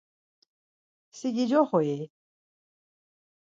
[1.17, 1.99] Si gicoxu-i?